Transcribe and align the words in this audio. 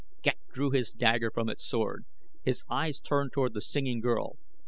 Ghek 0.23 0.39
drew 0.51 0.71
his 0.71 0.93
dagger 0.93 1.29
from 1.29 1.47
its 1.47 1.63
sheath. 1.63 2.07
His 2.41 2.63
eyes 2.71 2.99
turned 2.99 3.33
toward 3.33 3.53
the 3.53 3.61
singing 3.61 3.99
girl. 3.99 4.37